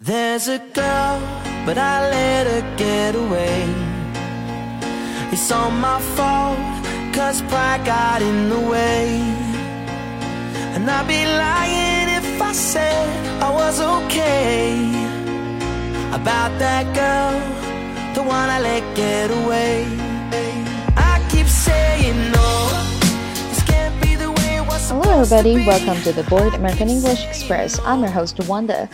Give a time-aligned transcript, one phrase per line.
[0.00, 1.18] There's a girl,
[1.66, 3.66] but I let her get away.
[5.32, 6.56] It's all my fault,
[7.12, 9.18] cause pride got in the way.
[10.76, 14.78] And I'd be lying if I said I was okay.
[16.14, 17.34] About that girl,
[18.14, 19.84] the one I let get away.
[20.96, 22.70] I keep saying no.
[23.50, 25.66] This can't be the way it was Hello, everybody.
[25.66, 27.80] Welcome to the Board American English Express.
[27.80, 28.88] I'm your host Wanda.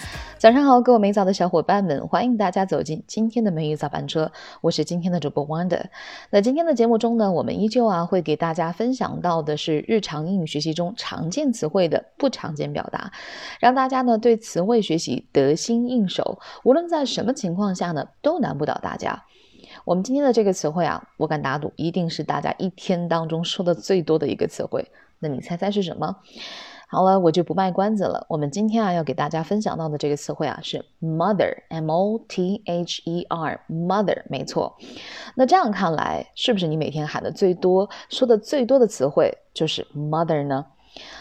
[0.45, 4.31] 早上好，各位美早的小伙伴们，欢迎大家走进今天的美语早班车。
[4.61, 5.85] 我是今天的主播 Wanda。
[6.29, 13.11] 那今天的节目中呢，我们依旧啊会给大家分享到的是日常英语学习中常见词汇的不常见表达，
[13.59, 19.25] 让大家呢对词汇学习得心应手，无论在什么情况下呢都难不倒大家。
[19.87, 24.87] 我们今天的这个词汇啊，我敢打赌一定是大家一天当中说的最多的一个词汇。
[25.21, 26.17] 那你猜猜是什么？
[26.95, 28.25] 好了，我就不卖关子了。
[28.29, 34.77] 我们今天啊要给大家分享到的这个词汇啊是 mother，m o t h e r，mother，没错。
[35.35, 40.65] 那这样看来，是不是你每天喊的最多、说的最多的词汇就是 mother 呢？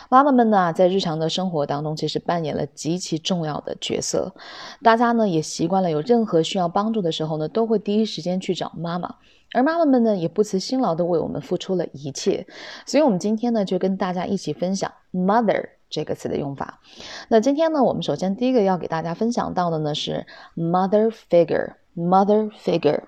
[0.10, 4.34] 妈妈们呢，在日常的生活当中，其实扮演了极其重要的角色。
[4.82, 9.16] 大家呢也习惯了，有任何需要帮助的时候呢，都会第一时间去找妈妈。
[9.54, 12.46] 而妈妈们呢，也不辞辛劳的为我们付出了一切。
[12.86, 16.80] 所以，我们今天呢，就跟大家一起分享 “mother” 这个词的用法。
[17.30, 21.74] 那今天呢，我们首先第一个要给大家分享到的呢是 “mother figure”。
[21.96, 23.04] mother figure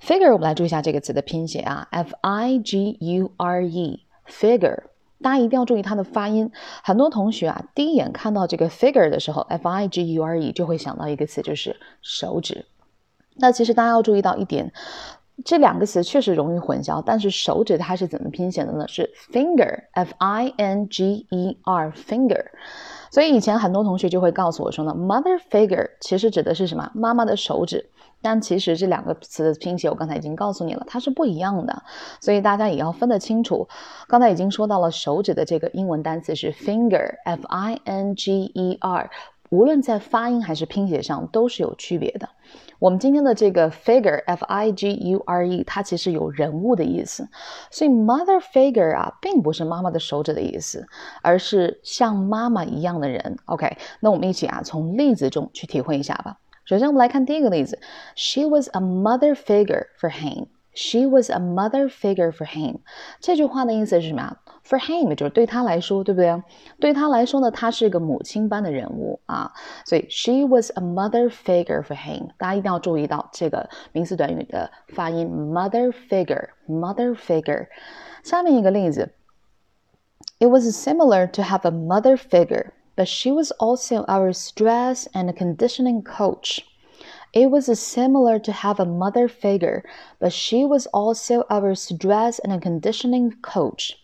[0.00, 4.84] figure，我们来注意一下这个词的拼写啊，f i g u r e figure。
[5.22, 6.50] 大家一定要注意它的发音。
[6.82, 12.66] 很多同学啊，第一眼看到这个 figure 的时候，f i g u r e 就会想到一个词，就是手指。
[13.36, 14.72] 那其实大家要注意到一点，
[15.44, 18.86] 这两个词确实容易混淆，但是手指它是怎么拼写的呢？
[18.88, 22.46] 是 finger，f i n g e r，finger。
[23.10, 26.90] 所以以前很多同学就会告诉我说呢，mother figure 其实指的是什么？
[26.94, 27.90] 妈妈的手指。
[28.20, 31.84] 但其实这两个词的拼写，我刚才已经告诉你了，它是不一样的，
[32.20, 33.68] 所以大家也要分得清楚。
[34.08, 39.08] 刚才已经说到了手指的这个英文单词是 finger，f i n g e r，
[39.50, 42.28] 无论在发音还是拼写上都是有区别的。
[42.80, 47.28] 我们今天的这个 figure，f i g u r e，它其实有人物的意思，
[47.72, 50.86] 所以 mother figure 啊，并不是妈妈的手指的意思，
[51.20, 53.36] 而是像妈妈一样的人。
[53.46, 56.36] OK，那我们一起啊，从例子中去体会一下吧。
[56.64, 57.80] 首先，我们来看第一个例子
[58.14, 60.46] ：She was a mother figure for him.
[60.72, 62.76] She was a mother figure for him.
[63.18, 64.36] 这句话的意思是什么呀
[64.68, 66.42] For him 就是对他来说，对不对？
[66.78, 69.50] 对他来说呢，他是个母亲般的人物啊，
[69.86, 72.28] 所以 she was a mother figure for him。
[72.36, 77.68] 大家一定要注意到这个名词短语的发音，mother figure，mother figure。
[78.22, 79.14] 下面一个例子
[80.38, 86.02] ，It was similar to have a mother figure, but she was also our strength and conditioning
[86.02, 86.58] coach.
[87.32, 89.82] It was similar to have a mother figure,
[90.18, 93.96] but she was also our strength and conditioning coach.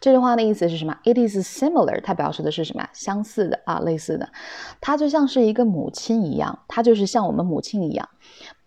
[0.00, 2.88] 这句话的意思是什么？It is similar，它表示的是什么？
[2.92, 4.30] 相似的啊，类似的。
[4.80, 8.08] 它就像是一个母亲一样，它就是像我们母亲一样。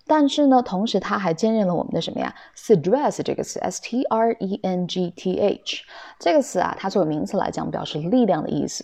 [0.10, 5.84] 但是呢，同时它还兼任了我们的什么呀？stress 这个词，s t r e n g t h
[6.18, 8.84] 这个词啊，它作为名词来讲，表示力量的意思。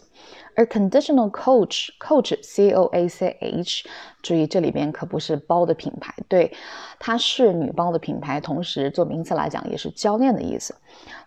[0.56, 3.90] 而 conditional coach，coach c o a c h，
[4.22, 6.54] 注意这里边可不是包的品牌，对，
[7.00, 10.76] 它是女包的品牌，同时做名词来讲也是教练的意思。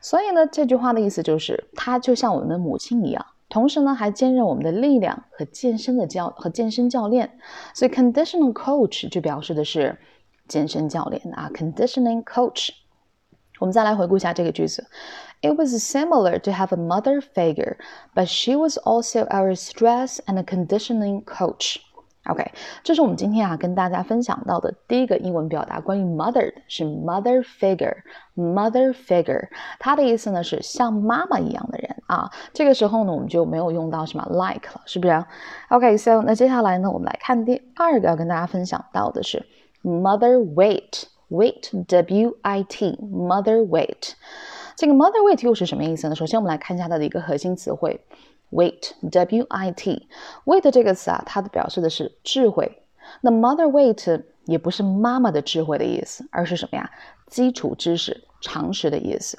[0.00, 3.26] 所以呢，这句话的意思就是，它就像我们的母亲一样。
[3.48, 7.38] 同时呢，还兼任我们的力量和健身的教和健身教练。
[7.74, 9.98] 所以，conditional coach 就表示的是
[10.46, 12.70] 健身教练啊，conditioning coach。
[13.58, 14.86] 我们再来回顾一下这个句子
[15.40, 17.76] ：It was similar to have a mother figure,
[18.14, 21.76] but she was also our strength and a conditioning coach.
[22.28, 22.52] OK，
[22.82, 32.30] 这是我们今天啊跟大家分享到的第一个英文表达，关于 mother 的是 mother figure，mother figure，它的意思呢是像妈妈一样的人啊。
[32.52, 35.24] 这个时候呢，我们就没有用到什么 like 了，是不是
[35.70, 39.44] ？OK，so 那接下来呢，我们来看第二个要跟大家分享到的是
[39.82, 41.04] mother weight。
[41.30, 44.12] weight w i t mother weight，
[44.76, 46.14] 这个 mother weight 又是什么意思呢？
[46.14, 48.00] 首先我们来看一下它的一个核心词汇
[48.50, 50.08] weight w i t
[50.44, 52.82] weight 这个词啊，它的表示的是智慧。
[53.20, 56.90] 那 mother weight 也不是妈妈的智慧的意思，而是什么呀？
[57.26, 59.38] 基础知识、常识的意思。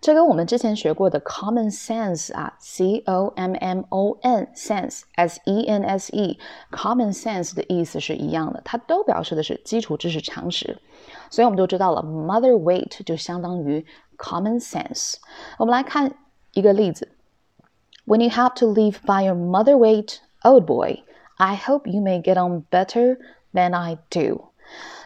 [0.00, 6.38] 这跟我们之前学过的 common sense 啊，c o m m o n sense s e n s e
[6.70, 10.78] common sense 的意思是一样的，它都表示的是基础知识常识。
[11.30, 13.86] 所以我们就知道了，mother weight 就相当于
[14.18, 15.14] common sense。
[15.58, 16.14] 我们来看
[16.52, 17.08] 一个例子
[18.06, 21.02] When you have to live by your mother wit, old boy,
[21.38, 23.16] I hope you may get on better
[23.54, 24.50] than I do.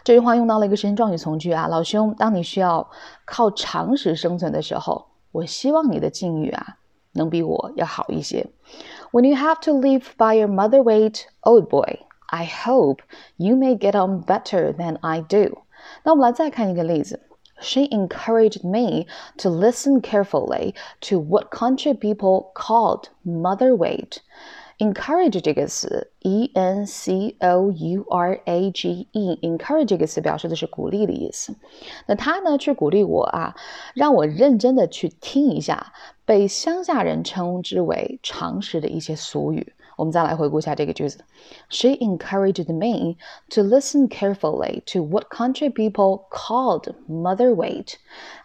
[0.03, 2.89] 这句话用到了一个时间状语从句啊，老兄，当你需要
[3.23, 6.75] 靠常识生存的时候，我希望你的境遇啊
[7.13, 8.45] 能比我要好一些。
[9.13, 12.97] When you have to live by your mother wit, old boy, I hope
[13.37, 15.59] you may get on better than I do.
[16.03, 17.21] 那我们来再看一个例子。
[17.61, 19.05] she encouraged me
[19.37, 24.19] to listen carefully to what country people called mother wit.
[24.79, 31.53] encourage 这个词，e n c o u r a g e，encourage 这个词表示的是鼓励的意思。
[32.07, 33.55] 那他呢去鼓励我啊，
[33.93, 35.91] 让我认真的去听一下
[36.25, 39.73] 被乡下人称之为常识的一些俗语。
[39.99, 41.23] 我们再来回顾一下这个句子
[41.69, 43.17] ：She encouraged me
[43.49, 47.85] to listen carefully to what country people called mother wit.
[47.85, 47.95] wit。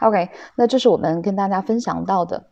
[0.01, 2.49] OK，那这是我们跟大家分享到的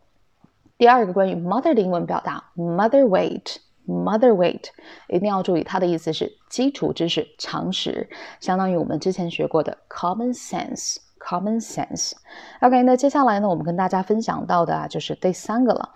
[0.77, 3.57] 第二个关于 mother 的英文表达 mother wit。
[3.85, 4.67] Mother wit，
[5.09, 8.09] 一定要注意，它的意思是基础知识、常识，
[8.39, 10.95] 相当于我们之前学过的 common sense。
[11.19, 12.13] common sense。
[12.61, 15.89] OK，那接下来呢，我们跟大家分享到的啊，就是第三个了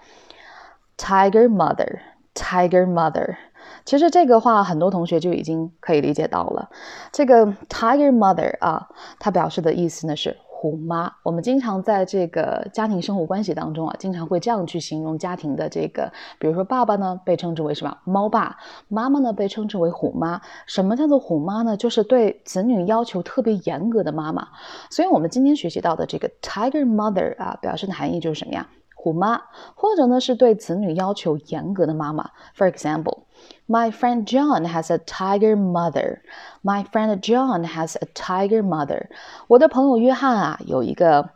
[0.98, 2.00] ，tiger mother。
[2.38, 3.36] Tiger Mother，
[3.84, 6.70] 其实这个话很多同学就已经可以理解到了。
[7.12, 8.88] 这个 Tiger Mother 啊，
[9.20, 10.38] 它表示的意思呢是。
[10.60, 18.58] 虎妈，我们经常在这个家庭生活关系当中啊，经常会这样去形容家庭的这个，比如说爸爸呢被称之为什么猫爸，
[18.88, 20.42] 妈妈呢被称之为虎妈。
[20.66, 21.78] 什么叫做虎妈呢？
[21.78, 24.48] 就是对子女要求特别严格的妈妈。
[24.90, 28.68] 所以，我们今天学习到的这个 Tiger Mother 啊，表示的含义就是什么呀？
[29.07, 29.43] 虎妈，
[29.75, 32.31] 或者呢是对子女要求严格的妈妈。
[32.57, 33.25] For example,
[33.67, 36.21] my friend John has a tiger mother.
[36.63, 39.09] My friend John has a tiger mother.
[39.49, 41.31] 我的朋友约翰啊，有一个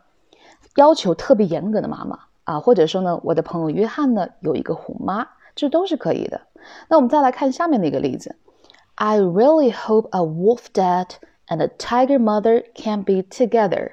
[0.75, 6.39] 要求特别严格的妈妈啊，或者说呢，我的朋友约翰呢有一个虎妈，这都是可以的。
[6.87, 8.37] 那我们再来看下面的一个例子。
[8.95, 11.07] I really hope a wolf dad
[11.47, 13.91] and a tiger mother can be together.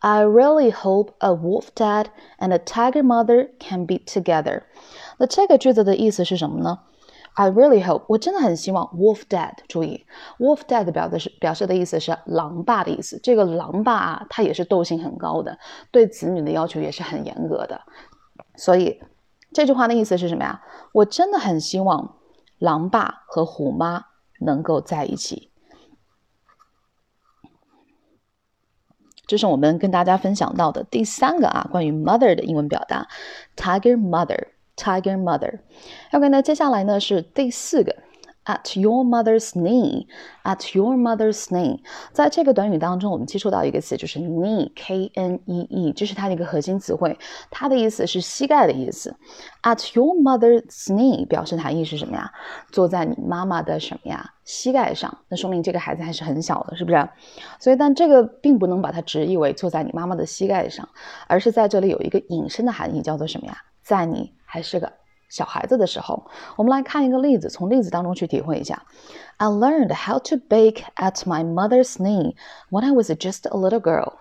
[0.00, 2.06] I really hope a wolf dad
[2.38, 4.62] and a tiger mother can be together。
[5.18, 6.78] 那这个句子的意思是什么呢
[7.34, 9.54] ？I really hope，我真的很希望 wolf dad。
[9.66, 10.06] 注意
[10.38, 13.18] ，wolf dad 表的是表示的意思是狼爸的意思。
[13.22, 15.58] 这个狼爸啊，他也是斗性很高的，
[15.90, 17.80] 对子女的要求也是很严格的。
[18.54, 19.00] 所以
[19.52, 20.62] 这句话的意思是什么呀？
[20.92, 22.14] 我真的很希望
[22.58, 24.04] 狼爸和虎妈
[24.40, 25.47] 能够在一起。
[29.28, 33.06] 这是我们跟大家分享到的第三个啊，关于 mother 的英文表达
[33.56, 35.60] ，tiger mother，tiger mother。
[36.10, 37.94] OK，那接下来呢是第四个。
[38.48, 40.06] At your mother's knee,
[40.42, 41.80] at your mother's knee，
[42.12, 47.18] 在这个短语当中，我们接触到一个词，就是 knee，k n e e，这是它的一个核心词汇，
[47.50, 49.14] 它的意思是膝盖的意思。
[49.62, 52.32] At your mother's knee 表示含义是什么呀？
[52.72, 54.32] 坐在你妈妈的什么呀？
[54.44, 57.08] 膝盖上，那说明这个孩子还是很小的，是不是？
[57.60, 60.88] 所以，但这个并不能把它直译为坐在你妈妈的膝盖上，
[61.26, 63.58] 而是在这里有一个引申的含义，叫做什么呀？
[63.82, 64.90] 在你还是个。
[65.29, 66.25] 小孩子的时候，
[66.55, 68.83] 我们来看一个例子，从例子当中去体会一下。
[69.37, 72.35] I learned how to bake at my mother's knee
[72.69, 74.13] when I was just a little girl.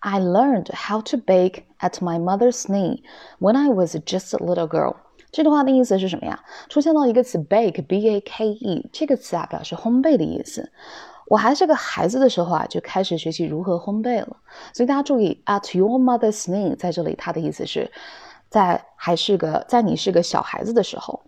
[0.00, 3.02] I learned how to bake at my mother's knee
[3.38, 4.96] when I was just a little girl.
[5.30, 6.42] 这句话的意思是什么呀？
[6.68, 10.72] 出现了一个词 bake，b a k e，这个词啊表示烘焙的意思。
[11.28, 14.36] 我还是个孩子的时候啊，就开始学习如何烘焙了。
[14.72, 17.88] 所以大家注意，at your mother's knee，在这里它的意思是。
[18.55, 21.21] 在还是个在你是个小孩子的时候。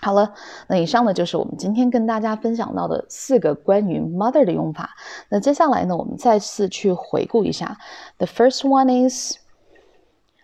[0.00, 0.32] 好了，
[0.68, 4.90] 那以上呢就是我们今天跟大家分享到的四个关于 mother 的用法。
[5.28, 7.76] 那接下来呢，我们再次去回顾一下。
[8.18, 9.38] The first one is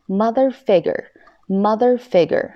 [0.09, 1.05] mother figure.
[1.47, 2.55] Mother figure.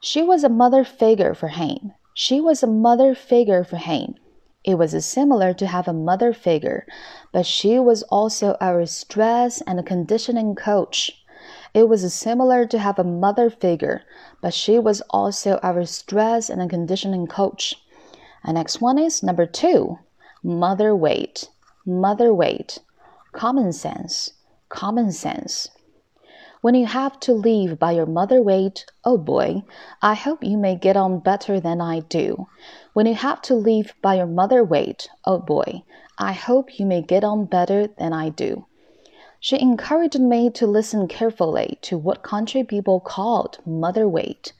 [0.00, 1.90] She was a mother figure for him.
[2.14, 4.14] She was a mother figure for him.
[4.62, 6.84] It was similar to have a mother figure,
[7.32, 11.19] but she was also our strength and conditioning coach.
[11.72, 14.02] It was similar to have a mother figure,
[14.40, 17.76] but she was also our strength and conditioning coach.
[18.42, 19.98] And next one is number two,
[20.42, 21.48] mother wit.
[21.86, 22.78] Mother wit.
[23.32, 24.32] Common sense.
[24.68, 25.68] Common sense.
[26.60, 29.62] When you have to live by your mother wit, oh boy,
[30.02, 32.48] I hope you may get on better than I do.
[32.92, 35.84] When you have to live by your mother wit, oh boy,
[36.18, 38.66] I hope you may get on better than I do.
[39.42, 44.52] She encouraged me to listen carefully to what country people called mother wit.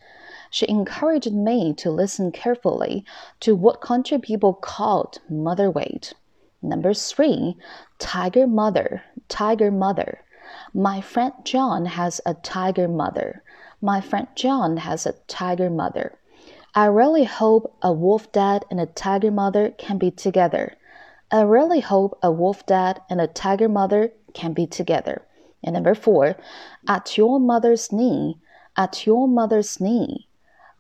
[0.51, 3.05] She encouraged me to listen carefully
[3.41, 6.15] to what country people called mother wit.
[6.63, 7.59] Number three,
[7.99, 10.23] tiger mother, tiger mother.
[10.73, 13.43] My friend John has a tiger mother.
[13.83, 16.19] My friend John has a tiger mother.
[16.75, 20.75] I really hope a wolf dad and a tiger mother can be together.
[21.31, 25.23] I really hope a wolf dad and a tiger mother can be together.
[25.63, 26.37] And number four,
[26.89, 28.39] at your mother's knee,
[28.77, 30.29] at your mother's knee.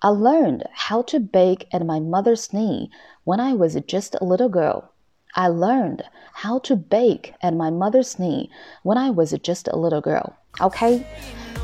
[0.02, 2.90] I learned how to bake at my mother's knee
[3.24, 4.92] when I was just a little girl.
[5.34, 6.02] I learned
[6.32, 8.50] how to bake at my mother's knee
[8.82, 10.36] when I was just a little girl.
[10.60, 11.06] Okay,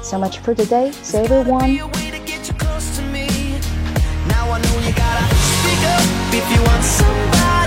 [0.02, 0.92] so much for today.
[0.92, 1.74] Say everyone.
[4.28, 7.65] Now I know you gotta speak up if you want somebody.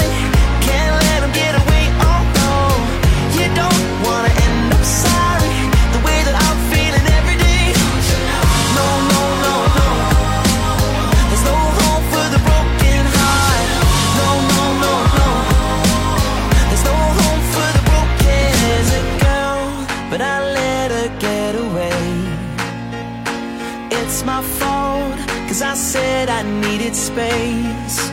[24.19, 28.11] it's my fault Cause I said I needed space.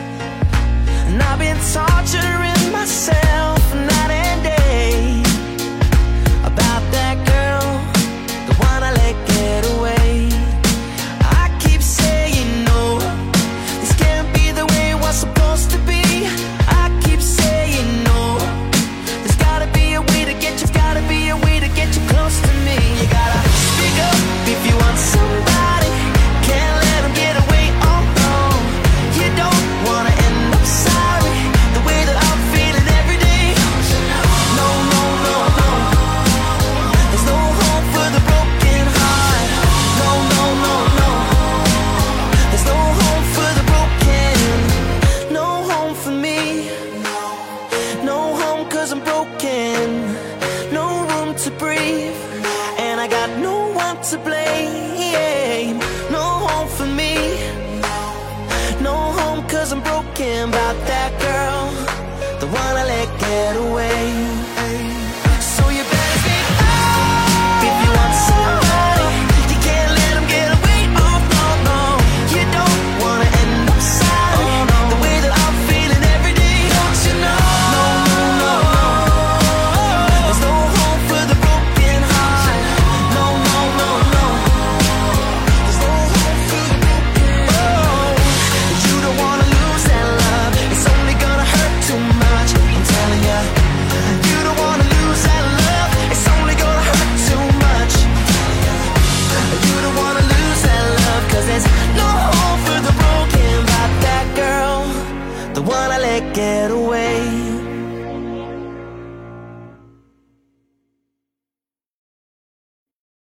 [1.07, 2.36] And I've been tortured